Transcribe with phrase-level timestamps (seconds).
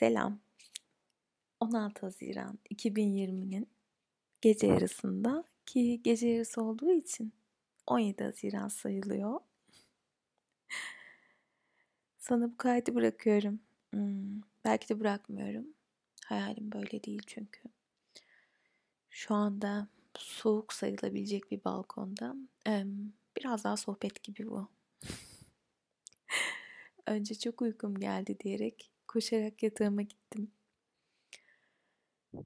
[0.00, 0.40] Selam.
[1.60, 3.68] 16 Haziran 2020'nin
[4.40, 7.32] gece yarısında ki gece yarısı olduğu için
[7.86, 9.40] 17 Haziran sayılıyor.
[12.18, 13.60] Sana bu kaydı bırakıyorum.
[13.90, 15.66] Hmm, belki de bırakmıyorum.
[16.24, 17.62] Hayalim böyle değil çünkü.
[19.10, 19.88] Şu anda
[20.18, 22.36] soğuk sayılabilecek bir balkonda.
[23.36, 24.68] Biraz daha sohbet gibi bu.
[27.06, 30.52] Önce çok uykum geldi diyerek koşarak yatağıma gittim.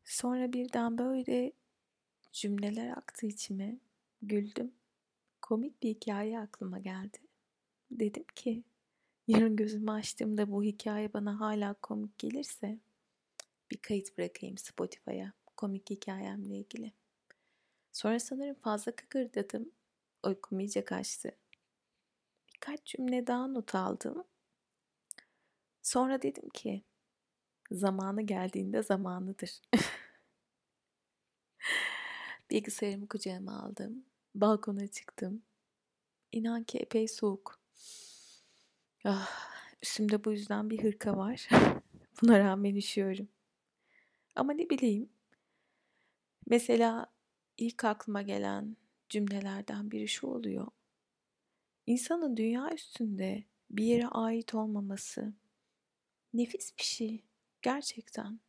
[0.04, 1.52] Sonra birden böyle
[2.32, 3.78] cümleler aktı içime.
[4.22, 4.74] Güldüm.
[5.42, 7.18] Komik bir hikaye aklıma geldi.
[7.90, 8.64] Dedim ki
[9.28, 12.78] yarın gözümü açtığımda bu hikaye bana hala komik gelirse
[13.70, 16.92] bir kayıt bırakayım Spotify'a komik hikayemle ilgili.
[17.92, 19.70] Sonra sanırım fazla kıkırdadım.
[20.26, 21.36] Uykum iyice kaçtı.
[22.54, 24.24] Birkaç cümle daha not aldım.
[25.84, 26.84] Sonra dedim ki
[27.70, 29.60] zamanı geldiğinde zamanıdır.
[32.50, 34.04] Bilgisayarımı kucağıma aldım.
[34.34, 35.42] Balkona çıktım.
[36.32, 37.60] İnan ki epey soğuk.
[39.04, 39.30] Ah,
[39.82, 41.48] üstümde bu yüzden bir hırka var.
[42.22, 43.28] Buna rağmen üşüyorum.
[44.36, 45.08] Ama ne bileyim.
[46.46, 47.06] Mesela
[47.58, 48.76] ilk aklıma gelen
[49.08, 50.66] cümlelerden biri şu oluyor.
[51.86, 55.34] İnsanın dünya üstünde bir yere ait olmaması
[56.34, 57.24] nefis bir şey.
[57.62, 58.40] Gerçekten.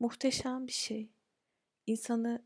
[0.00, 1.10] Muhteşem bir şey.
[1.86, 2.44] İnsanı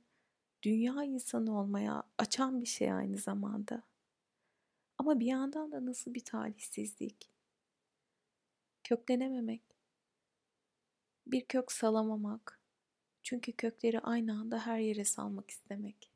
[0.63, 3.83] dünya insanı olmaya açan bir şey aynı zamanda.
[4.99, 7.31] Ama bir yandan da nasıl bir talihsizlik.
[8.85, 9.63] Köklenememek.
[11.27, 12.61] Bir kök salamamak.
[13.23, 16.11] Çünkü kökleri aynı anda her yere salmak istemek.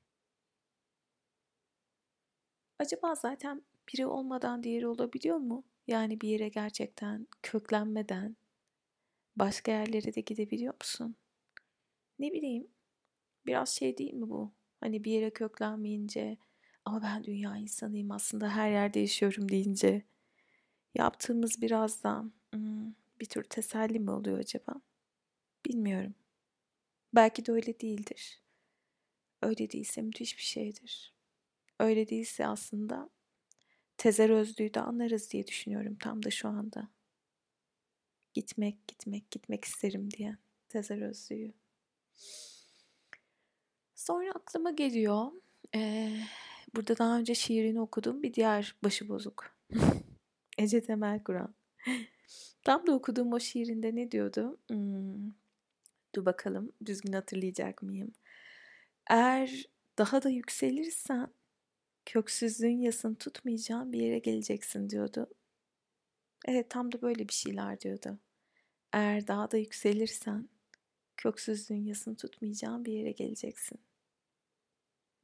[2.79, 5.65] Acaba zaten biri olmadan diğeri olabiliyor mu?
[5.87, 8.37] Yani bir yere gerçekten köklenmeden
[9.37, 11.17] başka yerlere de gidebiliyor musun?
[12.19, 12.69] Ne bileyim.
[13.47, 14.53] Biraz şey değil mi bu?
[14.81, 16.39] Hani bir yere köklenmeyince
[16.85, 20.03] ama ben dünya insanıyım aslında her yerde yaşıyorum deyince
[20.95, 22.25] yaptığımız biraz da
[22.55, 24.75] hmm, bir tür teselli mi oluyor acaba?
[25.67, 26.15] Bilmiyorum.
[27.15, 28.43] Belki de öyle değildir.
[29.43, 31.15] Öyle değilse müthiş bir şeydir.
[31.81, 33.11] Öyle değilse aslında
[33.99, 36.89] tezer özlüğü de anlarız diye düşünüyorum tam da şu anda.
[38.35, 40.37] Gitmek, gitmek, gitmek isterim diye
[40.69, 41.53] tezer özlüğü.
[43.95, 45.33] Sonra aklıma geliyor.
[45.75, 46.17] Ee,
[46.77, 48.23] burada daha önce şiirini okudum.
[48.23, 49.57] Bir diğer başıbozuk.
[50.59, 51.55] Ece Temel Kur'an.
[52.65, 54.59] Tam da okuduğum o şiirinde ne diyordu?
[54.69, 55.31] Hmm,
[56.15, 58.13] dur bakalım düzgün hatırlayacak mıyım?
[59.11, 59.65] Eğer
[59.99, 61.29] daha da yükselirsen
[62.07, 65.27] köksüzlüğün yasını tutmayacağın bir yere geleceksin diyordu.
[66.47, 68.19] Evet tam da böyle bir şeyler diyordu.
[68.95, 70.49] Eğer daha da yükselirsen
[71.17, 73.81] köksüzlüğün yasını tutmayacağın bir yere geleceksin.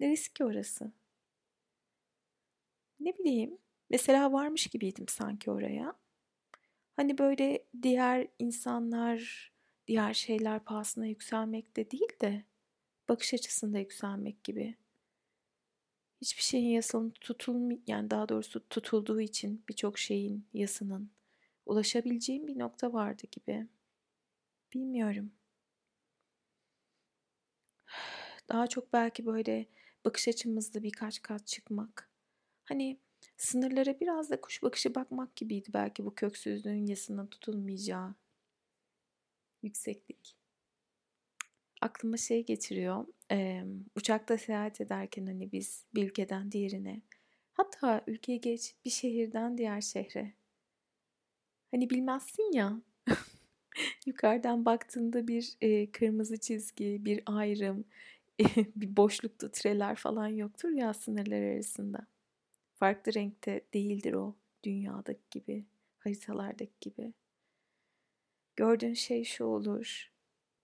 [0.00, 0.92] Neresi ki orası?
[3.00, 3.58] Ne bileyim,
[3.90, 5.94] mesela varmış gibiydim sanki oraya.
[6.96, 9.52] Hani böyle diğer insanlar,
[9.86, 12.44] diğer şeyler pahasına yükselmek de değil de
[13.08, 14.76] bakış açısında yükselmek gibi.
[16.20, 21.10] Hiçbir şeyin yasının tutulm yani daha doğrusu tutulduğu için birçok şeyin yasının
[21.66, 23.66] ulaşabileceğim bir nokta vardı gibi.
[24.74, 25.32] Bilmiyorum.
[28.48, 29.66] Daha çok belki böyle
[30.04, 32.10] bakış açımızda birkaç kat çıkmak.
[32.64, 33.00] Hani
[33.36, 38.14] sınırlara biraz da kuş bakışı bakmak gibiydi belki bu köksüzlüğün yasına tutulmayacağı
[39.62, 40.36] yükseklik.
[41.80, 43.06] Aklıma şey getiriyor.
[43.30, 43.64] E,
[43.96, 47.02] uçakta seyahat ederken hani biz bir ülkeden diğerine
[47.52, 50.34] hatta ülkeyi geç bir şehirden diğer şehre.
[51.70, 52.80] Hani bilmezsin ya
[54.06, 57.84] yukarıdan baktığında bir e, kırmızı çizgi, bir ayrım,
[58.76, 62.06] bir boşlukta tireler falan yoktur ya sınırlar arasında.
[62.74, 65.64] Farklı renkte değildir o dünyadaki gibi,
[65.98, 67.12] haritalardaki gibi.
[68.56, 70.12] Gördüğün şey şu olur.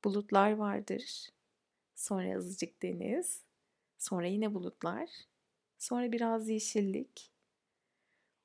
[0.04, 1.30] Bulutlar vardır.
[1.94, 3.44] Sonra azıcık deniz.
[3.98, 5.10] Sonra yine bulutlar.
[5.78, 7.32] Sonra biraz yeşillik.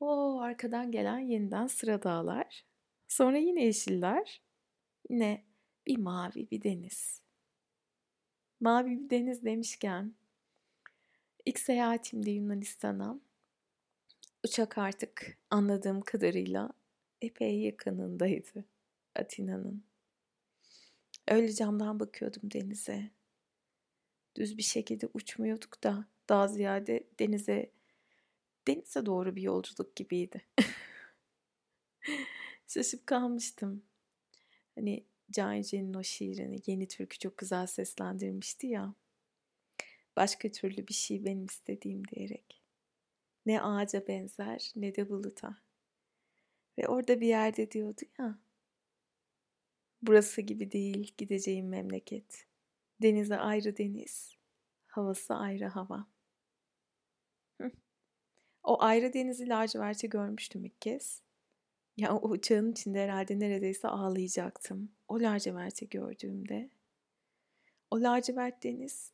[0.02, 2.66] O arkadan gelen yeniden sıra dağlar.
[3.08, 4.42] Sonra yine yeşiller.
[5.10, 5.46] Yine
[5.88, 7.22] bir mavi bir deniz.
[8.60, 10.16] Mavi bir deniz demişken
[11.46, 13.20] ilk seyahatimde Yunanistan'a
[14.44, 16.74] uçak artık anladığım kadarıyla
[17.22, 18.66] epey yakınındaydı
[19.16, 19.84] Atina'nın.
[21.28, 23.12] Öyle camdan bakıyordum denize.
[24.36, 27.72] Düz bir şekilde uçmuyorduk da daha ziyade denize
[28.68, 30.46] denize doğru bir yolculuk gibiydi.
[32.68, 33.84] Şaşıp kalmıştım.
[34.76, 38.96] Hani Can Yücel'in o şiirini yeni türkü çok güzel seslendirmişti ya.
[40.16, 42.64] Başka türlü bir şey benim istediğim diyerek.
[43.46, 45.58] Ne ağaca benzer ne de buluta.
[46.78, 48.40] Ve orada bir yerde diyordu ya.
[50.02, 52.46] Burası gibi değil gideceğim memleket.
[53.02, 54.36] Denize ayrı deniz,
[54.88, 56.11] havası ayrı hava.
[58.64, 61.22] O ayrı denizi laciverti görmüştüm ilk kez.
[61.98, 64.92] Ya o uçağın içinde herhalde neredeyse ağlayacaktım.
[65.08, 66.70] O laciverti gördüğümde.
[67.92, 69.12] O lacivert deniz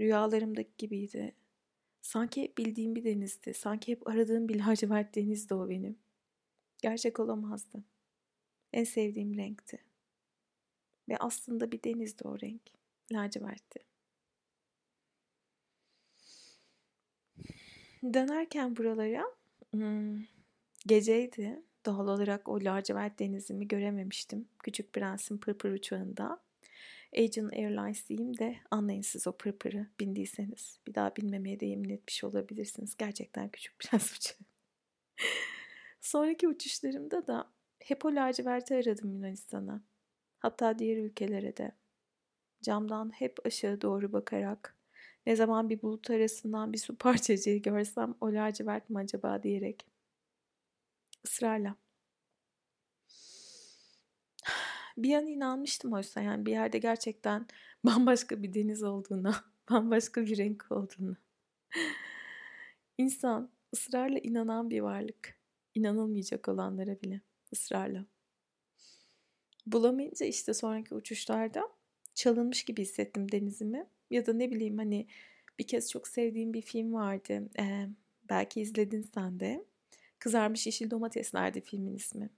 [0.00, 1.34] rüyalarımdaki gibiydi.
[2.02, 3.54] Sanki hep bildiğim bir denizdi.
[3.54, 5.98] Sanki hep aradığım bir lacivert denizdi o benim.
[6.82, 7.84] Gerçek olamazdı.
[8.72, 9.78] En sevdiğim renkti.
[11.08, 12.62] Ve aslında bir denizdi o renk.
[13.12, 13.89] Lacivertti.
[18.04, 19.24] Dönerken buralara
[19.70, 20.18] hmm,
[20.86, 21.62] geceydi.
[21.86, 24.48] Doğal olarak o lacivert denizimi görememiştim.
[24.58, 26.40] Küçük Prens'in pırpır uçağında.
[27.18, 30.78] Asian Airlines diyeyim de anlayın siz o pırpırı bindiyseniz.
[30.86, 32.96] Bir daha binmemeye de yemin etmiş olabilirsiniz.
[32.96, 34.46] Gerçekten Küçük Prens uçağı.
[36.00, 39.82] Sonraki uçuşlarımda da hep o laciverti aradım Yunanistan'a.
[40.38, 41.72] Hatta diğer ülkelere de.
[42.62, 44.79] Camdan hep aşağı doğru bakarak
[45.26, 49.86] ne zaman bir bulut arasından bir su parçacığı görsem o lacivert mi acaba diyerek.
[51.24, 51.76] Israrla.
[54.96, 57.46] Bir an inanmıştım oysa yani bir yerde gerçekten
[57.84, 61.16] bambaşka bir deniz olduğuna, bambaşka bir renk olduğuna.
[62.98, 65.40] İnsan ısrarla inanan bir varlık.
[65.74, 67.20] İnanılmayacak olanlara bile
[67.52, 68.06] ısrarla.
[69.66, 71.68] Bulamayınca işte sonraki uçuşlarda
[72.14, 73.86] çalınmış gibi hissettim denizimi.
[74.10, 75.06] Ya da ne bileyim hani
[75.58, 77.48] bir kez çok sevdiğim bir film vardı.
[77.58, 77.88] Ee,
[78.28, 79.64] belki izledin sen de.
[80.18, 82.30] Kızarmış Yeşil Domateslerdi filmin ismi.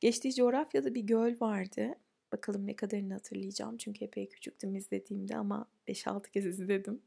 [0.00, 1.94] Geçtiği coğrafyada bir göl vardı.
[2.32, 3.76] Bakalım ne kadarını hatırlayacağım.
[3.76, 7.02] Çünkü epey küçüktüm izlediğimde ama 5-6 kez izledim.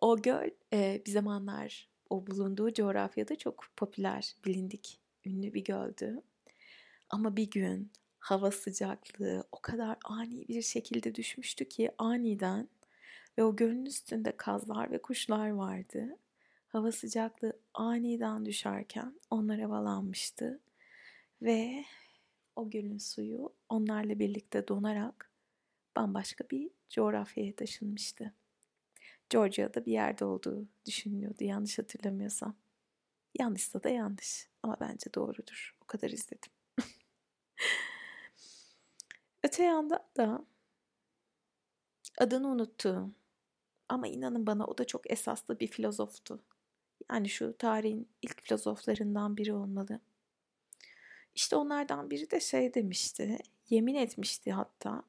[0.00, 6.22] o göl e, bir zamanlar o bulunduğu coğrafyada çok popüler, bilindik, ünlü bir göldü.
[7.10, 7.90] Ama bir gün
[8.22, 12.68] hava sıcaklığı o kadar ani bir şekilde düşmüştü ki aniden
[13.38, 16.18] ve o gölün üstünde kazlar ve kuşlar vardı.
[16.68, 20.60] Hava sıcaklığı aniden düşerken onlar havalanmıştı
[21.42, 21.84] ve
[22.56, 25.30] o gölün suyu onlarla birlikte donarak
[25.96, 28.32] bambaşka bir coğrafyaya taşınmıştı.
[29.30, 32.56] Georgia'da bir yerde olduğu düşünülüyordu yanlış hatırlamıyorsam.
[33.38, 35.76] Yanlışsa da yanlış ama bence doğrudur.
[35.82, 36.61] O kadar izledim.
[39.44, 40.44] Öte yanda da
[42.18, 43.14] adını unuttuğum
[43.88, 46.42] ama inanın bana o da çok esaslı bir filozoftu.
[47.10, 50.00] Yani şu tarihin ilk filozoflarından biri olmalı.
[51.34, 53.38] İşte onlardan biri de şey demişti,
[53.70, 55.02] yemin etmişti hatta.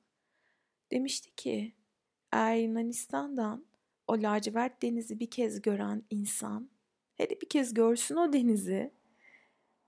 [0.91, 1.74] Demişti ki
[2.31, 3.65] eğer Yunanistan'dan
[4.07, 6.69] o lacivert denizi bir kez gören insan,
[7.15, 8.91] hele bir kez görsün o denizi,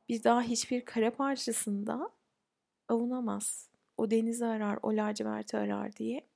[0.09, 2.11] bir daha hiçbir kara parçasında
[2.89, 3.74] avunamaz.
[3.97, 6.27] O denizi arar, o laciverti arar diye.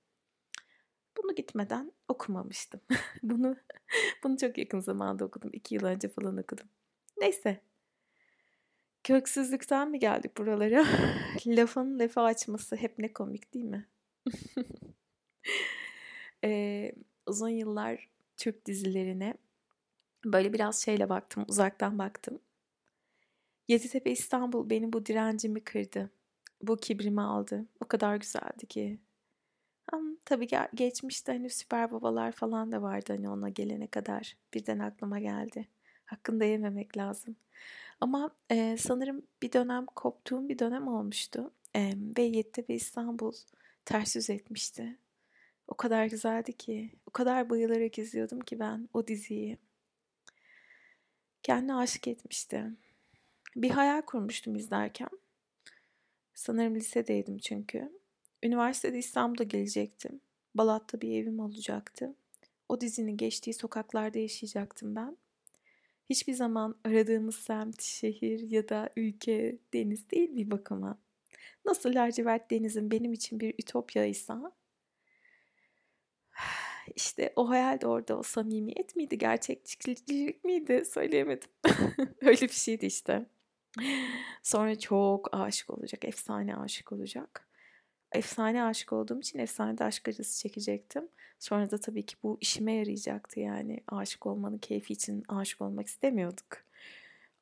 [1.18, 2.82] Bunu gitmeden okumamıştım.
[3.24, 3.56] bunu
[4.24, 5.50] bunu çok yakın zamanda okudum.
[5.54, 6.68] iki yıl önce falan okudum.
[7.18, 7.62] Neyse.
[9.04, 10.86] Köksüzlükten mi geldik buralara?
[11.48, 13.88] Lafın lafı açması hep ne komik değil mi?
[16.44, 16.92] ee,
[17.26, 19.34] uzun yıllar Türk dizilerine
[20.26, 22.40] böyle biraz şeyle baktım, uzaktan baktım.
[23.68, 26.10] Yeditepe İstanbul benim bu direncimi kırdı.
[26.62, 27.66] Bu kibrimi aldı.
[27.82, 29.00] O kadar güzeldi ki.
[29.92, 34.38] Ama tabii geçmişte hani süper babalar falan da vardı hani ona gelene kadar.
[34.54, 35.68] Birden aklıma geldi.
[36.06, 37.36] Hakkında yememek lazım.
[38.02, 41.52] Ama e, sanırım bir dönem koptuğum bir dönem olmuştu.
[41.76, 43.34] E, ve Yeditepe İstanbul
[43.86, 44.98] ters yüz etmişti.
[45.68, 49.58] O kadar güzeldi ki, o kadar bayılarak izliyordum ki ben o diziyi.
[51.44, 52.66] Kendine aşık etmişti.
[53.56, 55.10] Bir hayal kurmuştum izlerken.
[56.40, 57.92] Sanırım lisedeydim çünkü.
[58.44, 60.22] Üniversitede İstanbul'da gelecektim.
[60.56, 62.16] Balat'ta bir evim olacaktı.
[62.70, 65.18] O dizinin geçtiği sokaklarda yaşayacaktım ben.
[66.10, 71.00] Hiçbir zaman aradığımız semt, şehir ya da ülke, deniz değil bir bakıma.
[71.66, 74.52] Nasıl lacivert denizin benim için bir ütopyaysa
[76.96, 81.50] işte o hayal de orada o samimiyet miydi, gerçekçilik miydi söyleyemedim.
[82.22, 83.26] Öyle bir şeydi işte.
[84.44, 87.48] Sonra çok aşık olacak, efsane aşık olacak.
[88.12, 91.08] Efsane aşık olduğum için efsane de aşk acısı çekecektim.
[91.40, 93.84] Sonra da tabii ki bu işime yarayacaktı yani.
[93.88, 96.58] Aşık olmanın keyfi için aşık olmak istemiyorduk.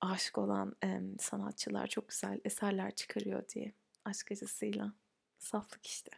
[0.02, 3.74] Aşık olan e, sanatçılar çok güzel eserler çıkarıyor diye
[4.06, 4.94] aşk acısıyla.
[5.40, 6.12] Saflık işte.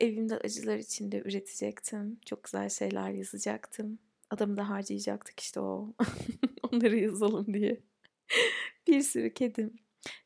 [0.00, 2.20] Evimde acılar içinde üretecektim.
[2.26, 3.98] Çok güzel şeyler yazacaktım.
[4.30, 5.94] Adamı da harcayacaktık işte o.
[6.72, 7.80] Onları yazalım diye.
[8.88, 9.76] Bir sürü kedim.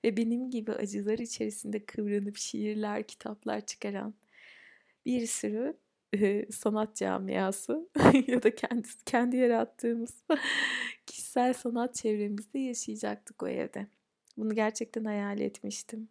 [0.05, 4.15] Ve benim gibi acılar içerisinde kıvranıp şiirler, kitaplar çıkaran
[5.07, 5.77] bir sürü
[6.15, 7.89] e, sanat camiası
[8.27, 10.25] ya da kendi, kendi yarattığımız
[11.07, 13.87] kişisel sanat çevremizde yaşayacaktık o evde.
[14.37, 16.09] Bunu gerçekten hayal etmiştim.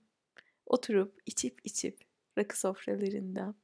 [0.66, 2.02] Oturup içip içip
[2.38, 3.56] rakı sofralarında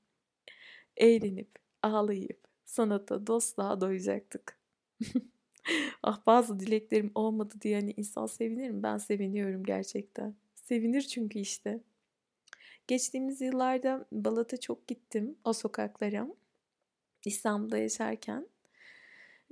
[0.98, 1.50] eğlenip
[1.84, 4.60] ağlayıp sanata dostluğa doyacaktık.
[6.04, 8.84] ah bazı dileklerim olmadı diye hani insan sevinir mi?
[8.84, 10.36] Ben seviniyorum gerçekten.
[10.56, 11.80] Sevinir çünkü işte.
[12.88, 16.28] Geçtiğimiz yıllarda Balat'a çok gittim o sokaklara.
[17.26, 18.48] İstanbul'da yaşarken.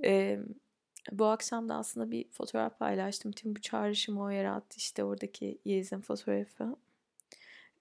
[0.04, 0.38] Ee,
[1.12, 3.32] bu akşam da aslında bir fotoğraf paylaştım.
[3.32, 6.76] Tüm bu çağrışımı o yarattı işte oradaki Yez'in fotoğrafı.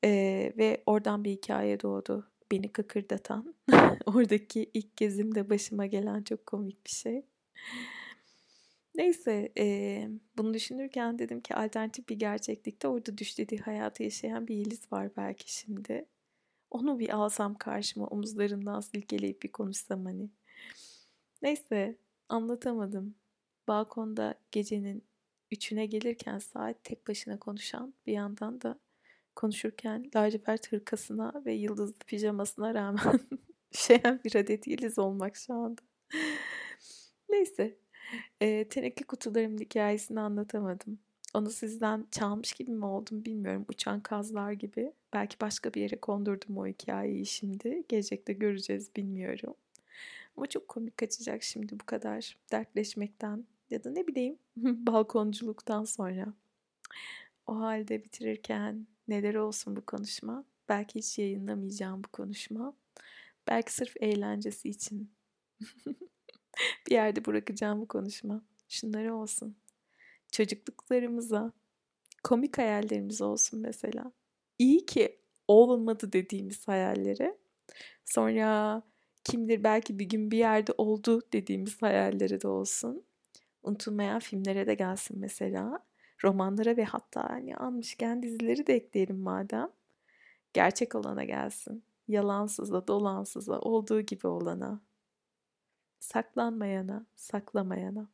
[0.03, 2.27] Ee, ve oradan bir hikaye doğdu.
[2.51, 3.55] Beni kıkırdatan.
[4.05, 7.25] Oradaki ilk gezimde başıma gelen çok komik bir şey.
[8.97, 14.91] Neyse e, bunu düşünürken dedim ki alternatif bir gerçeklikte orada düşlediği hayatı yaşayan bir Yeliz
[14.91, 16.05] var belki şimdi.
[16.71, 20.29] Onu bir alsam karşıma omuzlarından silkeleyip bir konuşsam hani.
[21.41, 21.97] Neyse
[22.29, 23.15] anlatamadım.
[23.67, 25.03] Balkonda gecenin
[25.51, 28.79] üçüne gelirken saat tek başına konuşan bir yandan da
[29.35, 33.19] konuşurken lacivert hırkasına ve yıldızlı pijamasına rağmen
[33.71, 35.81] şeyen bir adet Yeliz olmak şu anda.
[37.29, 37.84] Neyse
[38.41, 40.99] e, teneke kutularımın hikayesini anlatamadım.
[41.33, 43.65] Onu sizden çalmış gibi mi oldum bilmiyorum.
[43.69, 44.93] Uçan kazlar gibi.
[45.13, 47.83] Belki başka bir yere kondurdum o hikayeyi şimdi.
[47.89, 49.53] Gelecekte göreceğiz bilmiyorum.
[50.37, 56.33] Ama çok komik kaçacak şimdi bu kadar dertleşmekten ya da ne bileyim balkonculuktan sonra.
[57.47, 60.43] O halde bitirirken neler olsun bu konuşma?
[60.69, 62.73] Belki hiç yayınlamayacağım bu konuşma.
[63.47, 65.11] Belki sırf eğlencesi için
[66.87, 68.41] bir yerde bırakacağım bu konuşma.
[68.69, 69.57] Şunları olsun.
[70.31, 71.51] Çocukluklarımıza,
[72.23, 74.11] komik hayallerimiz olsun mesela.
[74.59, 77.37] İyi ki olmadı dediğimiz hayallere.
[78.05, 78.81] Sonra
[79.23, 83.05] kim bilir belki bir gün bir yerde oldu dediğimiz hayallere de olsun.
[83.63, 85.79] Unutulmayan filmlere de gelsin mesela.
[86.23, 89.69] Romanlara ve hatta hani almışken dizileri de ekleyelim madem.
[90.53, 91.83] Gerçek olana gelsin.
[92.07, 94.81] Yalansıza, dolansıza, olduğu gibi olana
[95.99, 98.07] saklanmayana, saklamayana.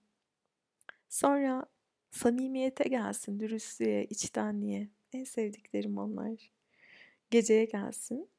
[1.10, 1.66] Sonra
[2.12, 4.90] samimiyete gelsin, dürüstlüğe, içtenliğe.
[5.14, 6.52] En sevdiklerim onlar.
[7.32, 8.30] Geceye gelsin,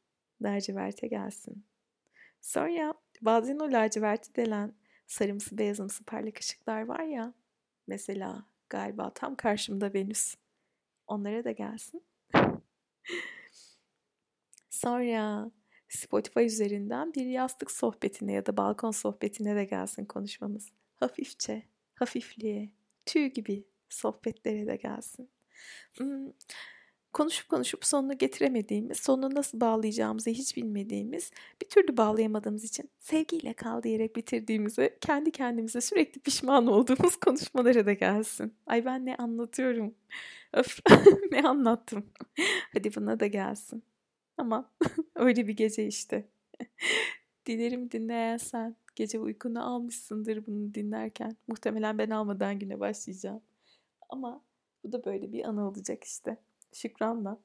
[0.42, 1.64] laciverte gelsin.
[2.40, 4.74] Sonra bazen o laciverti delen
[5.06, 7.34] sarımsı beyazımsı parlak ışıklar var ya.
[7.86, 10.34] Mesela galiba tam karşımda Venüs.
[11.06, 12.04] Onlara da gelsin.
[14.70, 15.50] Sonra
[15.98, 20.68] Spotify üzerinden bir yastık sohbetine ya da balkon sohbetine de gelsin konuşmamız.
[20.94, 21.62] Hafifçe,
[21.94, 22.70] hafifliğe,
[23.06, 25.28] tüy gibi sohbetlere de gelsin.
[25.96, 26.32] Hmm,
[27.12, 31.30] konuşup konuşup sonunu getiremediğimiz, sonunu nasıl bağlayacağımızı hiç bilmediğimiz,
[31.62, 37.92] bir türlü bağlayamadığımız için sevgiyle kal diyerek bitirdiğimizi, kendi kendimize sürekli pişman olduğumuz konuşmalara da
[37.92, 38.54] gelsin.
[38.66, 39.94] Ay ben ne anlatıyorum?
[40.52, 40.78] Öf
[41.32, 42.06] ne anlattım?
[42.72, 43.82] Hadi buna da gelsin.
[44.42, 44.70] Ama
[45.14, 46.28] öyle bir gece işte.
[47.46, 51.36] Dilerim dinleyen sen gece uykunu almışsındır bunu dinlerken.
[51.46, 53.40] Muhtemelen ben almadan güne başlayacağım.
[54.08, 54.42] Ama
[54.84, 56.36] bu da böyle bir anı olacak işte.
[56.72, 57.38] Şükranla.